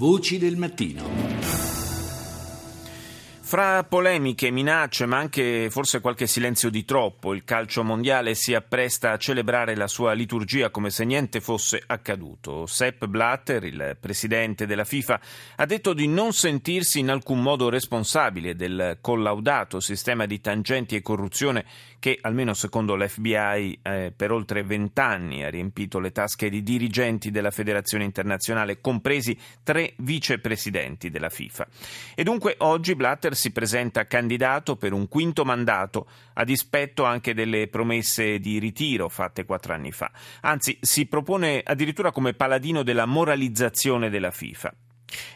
[0.00, 1.79] Voci del mattino.
[3.50, 9.10] Fra polemiche, minacce, ma anche forse qualche silenzio di troppo, il calcio mondiale si appresta
[9.10, 12.66] a celebrare la sua liturgia come se niente fosse accaduto.
[12.66, 15.20] Sepp Blatter, il presidente della FIFA,
[15.56, 21.02] ha detto di non sentirsi in alcun modo responsabile del collaudato sistema di tangenti e
[21.02, 21.64] corruzione
[21.98, 27.50] che, almeno secondo l'FBI, eh, per oltre vent'anni ha riempito le tasche di dirigenti della
[27.50, 31.66] Federazione internazionale, compresi tre vicepresidenti della FIFA.
[32.14, 37.68] E dunque oggi Blatter si presenta candidato per un quinto mandato, a dispetto anche delle
[37.68, 40.10] promesse di ritiro fatte quattro anni fa.
[40.42, 44.74] Anzi, si propone addirittura come paladino della moralizzazione della FIFA.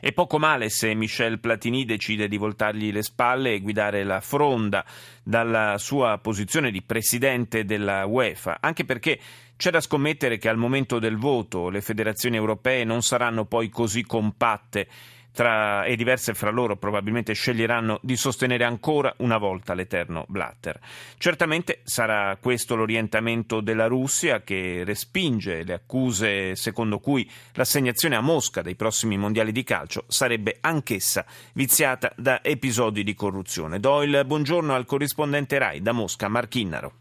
[0.00, 4.84] E poco male se Michel Platini decide di voltargli le spalle e guidare la fronda
[5.22, 9.18] dalla sua posizione di presidente della UEFA, anche perché
[9.56, 14.04] c'è da scommettere che al momento del voto le federazioni europee non saranno poi così
[14.04, 14.88] compatte
[15.34, 20.78] tra, e diverse fra loro probabilmente sceglieranno di sostenere ancora una volta l'eterno Blatter.
[21.18, 28.62] Certamente sarà questo l'orientamento della Russia che respinge le accuse secondo cui l'assegnazione a Mosca
[28.62, 33.80] dei prossimi mondiali di calcio sarebbe anch'essa viziata da episodi di corruzione.
[33.80, 36.92] Do il buongiorno al corrispondente RAI da Mosca, Marchinnaro.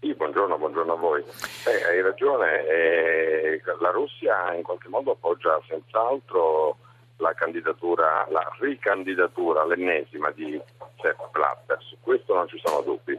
[0.00, 1.22] Sì, buongiorno, buongiorno a voi.
[1.22, 6.78] Eh, hai ragione, eh, la Russia in qualche modo appoggia senz'altro
[7.18, 10.60] la candidatura, la ricandidatura, l'ennesima di
[11.00, 11.78] Sepp Blatter.
[11.80, 13.18] Su questo non ci sono dubbi.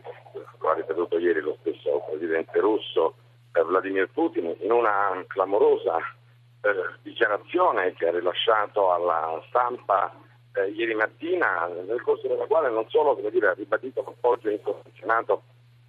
[0.59, 3.15] Lo ha ripetuto ieri lo stesso presidente russo
[3.53, 10.13] eh, Vladimir Putin in una clamorosa eh, dichiarazione che ha rilasciato alla stampa
[10.53, 15.43] eh, ieri mattina, nel corso della quale non solo dire, ha ribadito l'appoggio incondizionato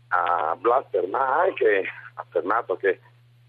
[0.08, 1.84] a Blatter, ma ha anche
[2.14, 3.00] affermato che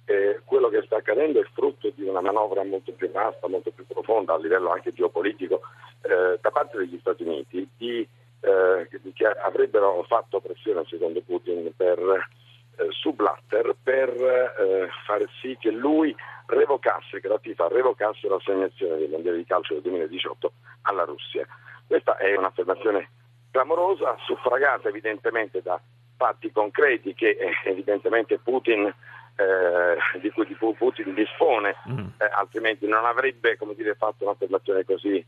[0.10, 3.86] eh, quello che sta accadendo è frutto di una manovra molto più vasta, molto più
[3.86, 5.62] profonda a livello anche geopolitico
[6.02, 8.08] eh, da parte degli Stati Uniti di,
[8.40, 15.58] eh, che avrebbero fatto pressione secondo Putin per, eh, su Blatter per eh, far sì
[15.60, 16.16] che lui
[16.46, 20.52] revocasse, che la FIFA revocasse l'assegnazione dei mondiali di calcio del 2018
[20.84, 21.46] alla Russia.
[21.86, 23.10] Questa è un'affermazione
[23.52, 25.78] clamorosa, suffragata evidentemente da
[26.16, 28.94] fatti concreti che eh, evidentemente Putin
[29.38, 32.08] eh, di cui Putin dispone, mm.
[32.18, 35.24] eh, altrimenti non avrebbe dire, fatto un'affermazione così,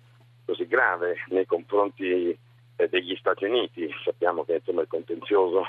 [0.45, 2.37] così, grave nei confronti
[2.75, 3.87] eh, degli Stati Uniti.
[4.03, 5.67] Sappiamo che insomma, il contenzioso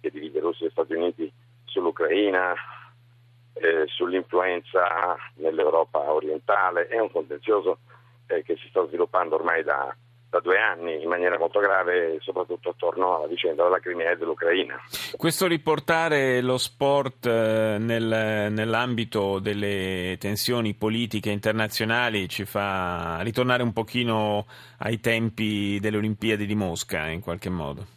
[0.00, 1.30] che divide Russia e Stati Uniti
[1.64, 2.54] sull'Ucraina,
[3.52, 7.78] eh, sull'influenza nell'Europa orientale, è un contenzioso
[8.26, 9.94] eh, che si sta sviluppando ormai da,
[10.28, 14.80] da due anni in maniera molto grave, soprattutto attorno alla vicenda della Crimea e dell'Ucraina.
[15.16, 23.72] Questo riportare lo sport eh, nel, nell'ambito delle tensioni politiche internazionali ci fa ritornare un
[23.72, 24.46] pochino
[24.78, 27.94] ai tempi delle Olimpiadi di Mosca in qualche modo.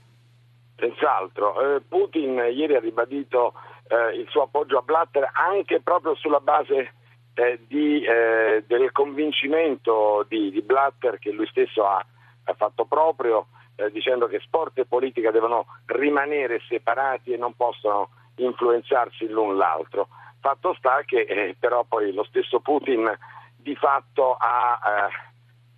[0.77, 1.75] Senz'altro.
[1.75, 3.53] Eh, Putin ieri ha ribadito
[3.87, 6.93] eh, il suo appoggio a Blatter anche proprio sulla base
[7.33, 12.05] eh, di, eh, del convincimento di, di Blatter che lui stesso ha
[12.49, 18.09] ha fatto proprio eh, dicendo che sport e politica devono rimanere separati e non possono
[18.35, 20.07] influenzarsi l'un l'altro.
[20.39, 23.09] Fatto sta che eh, però poi lo stesso Putin
[23.55, 25.09] di fatto ha, eh,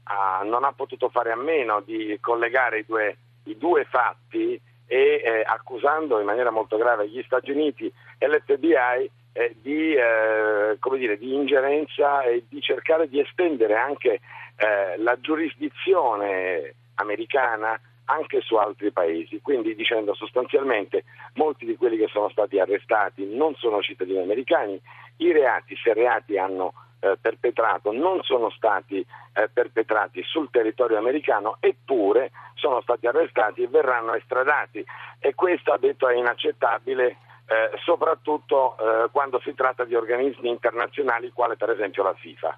[0.04, 5.22] ha, non ha potuto fare a meno di collegare i due, i due fatti e
[5.24, 11.18] eh, accusando in maniera molto grave gli Stati Uniti e l'FBI eh, di, eh, dire,
[11.18, 14.20] di, ingerenza e di cercare di estendere anche
[14.56, 21.06] eh, la giurisdizione americana anche su altri paesi, quindi dicendo sostanzialmente
[21.36, 24.80] molti di quelli che sono stati arrestati non sono cittadini americani,
[25.18, 29.00] i reati, se reati hanno eh, perpetrato, non sono stati
[29.34, 34.84] eh, perpetrati sul territorio americano, eppure sono stati arrestati e verranno estradati.
[35.20, 37.18] E questo ha detto è inaccettabile
[37.84, 42.58] soprattutto eh, quando si tratta di organismi internazionali quale per esempio la FIFA.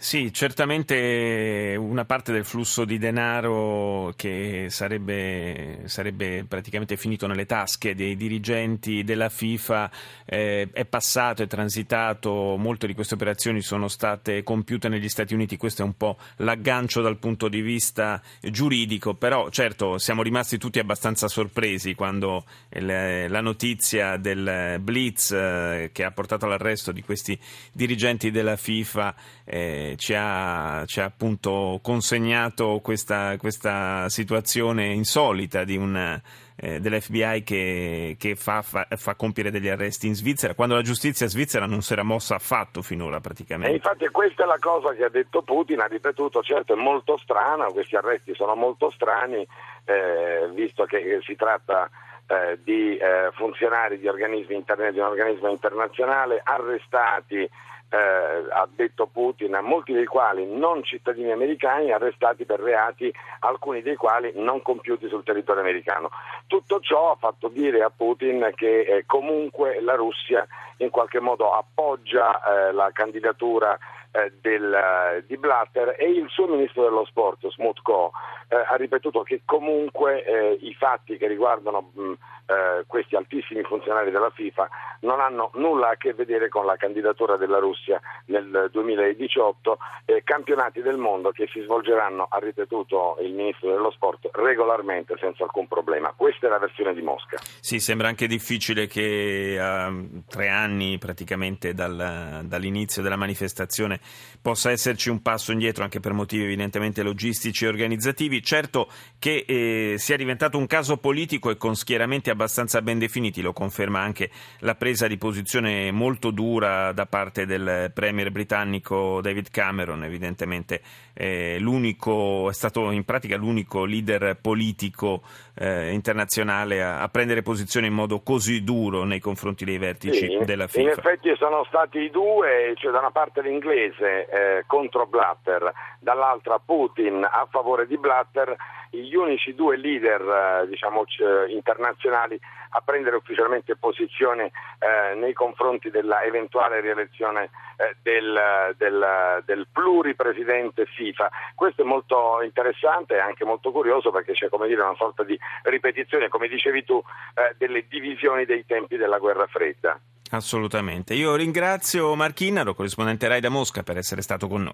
[0.00, 7.96] Sì, certamente una parte del flusso di denaro che sarebbe, sarebbe praticamente finito nelle tasche
[7.96, 9.90] dei dirigenti della FIFA
[10.24, 15.56] eh, è passato, è transitato, molte di queste operazioni sono state compiute negli Stati Uniti,
[15.56, 20.78] questo è un po' l'aggancio dal punto di vista giuridico, però certo siamo rimasti tutti
[20.78, 27.36] abbastanza sorpresi quando la notizia del blitz eh, che ha portato all'arresto di questi
[27.72, 35.76] dirigenti della FIFA eh, ci, ha, ci, ha, appunto consegnato questa, questa situazione insolita di
[35.76, 36.20] un
[36.60, 41.28] eh, dell'FBI che, che fa, fa, fa, compiere degli arresti in Svizzera, quando la giustizia
[41.28, 43.72] svizzera non si era mossa affatto finora praticamente.
[43.72, 47.16] E infatti questa è la cosa che ha detto Putin, ha ripetuto, certo è molto
[47.16, 49.46] strano, questi arresti sono molto strani,
[49.84, 51.88] eh, visto che si tratta
[52.26, 57.48] eh, di eh, funzionari di, di un organismo internazionale arrestati
[57.90, 63.96] eh, ha detto Putin, molti dei quali non cittadini americani arrestati per reati, alcuni dei
[63.96, 66.10] quali non compiuti sul territorio americano.
[66.46, 70.46] Tutto ciò ha fatto dire a Putin che eh, comunque la Russia
[70.78, 73.76] in qualche modo appoggia eh, la candidatura
[74.10, 78.12] eh, del, eh, di Blatter e il suo ministro dello sport, Smutko,
[78.48, 82.12] eh, ha ripetuto che comunque eh, i fatti che riguardano mh,
[82.46, 84.68] eh, questi altissimi funzionari della FIFA
[85.00, 89.78] non hanno nulla a che vedere con la candidatura della Russia nel 2018,
[90.24, 95.68] campionati del mondo che si svolgeranno, ha ripetuto il ministro dello sport, regolarmente senza alcun
[95.68, 96.12] problema.
[96.16, 97.36] Questa è la versione di Mosca.
[97.60, 99.92] Sì, sembra anche difficile che a
[100.26, 103.97] tre anni praticamente dal, dall'inizio della manifestazione
[104.40, 108.42] possa esserci un passo indietro anche per motivi evidentemente logistici e organizzativi.
[108.42, 113.52] Certo che eh, sia diventato un caso politico e con schieramenti abbastanza ben definiti, lo
[113.52, 114.30] conferma anche
[114.60, 120.80] la presa di posizione molto dura da parte del premier britannico David Cameron, evidentemente
[121.14, 125.22] eh, l'unico, è stato in pratica l'unico leader politico
[125.56, 130.44] eh, internazionale a, a, prendere posizione in modo così duro nei confronti dei vertici sì,
[130.44, 130.80] della FIFA.
[130.80, 137.24] In effetti sono stati due, cioè da una parte l'inglese eh, contro Blatter, dall'altra Putin
[137.24, 138.56] a favore di Blatter
[138.90, 141.04] gli unici due leader eh, diciamo,
[141.48, 142.40] internazionali
[142.70, 150.86] a prendere ufficialmente posizione eh, nei confronti della eventuale rielezione eh, del, del, del, pluripresidente
[150.86, 151.30] FIFA.
[151.54, 156.28] Questo è molto interessante e anche molto curioso perché c'è dire una sorta di ripetizione,
[156.28, 157.02] come dicevi tu,
[157.34, 159.98] eh, delle divisioni dei tempi della guerra fredda.
[160.30, 161.14] Assolutamente.
[161.14, 164.72] Io ringrazio Marchinaro, corrispondente Rai da Mosca, per essere stato con noi.